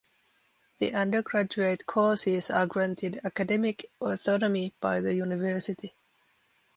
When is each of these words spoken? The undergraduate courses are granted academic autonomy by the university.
The 0.79 0.93
undergraduate 0.95 1.85
courses 1.85 2.49
are 2.49 2.65
granted 2.65 3.21
academic 3.23 3.85
autonomy 4.01 4.73
by 4.79 4.99
the 4.99 5.13
university. 5.13 5.93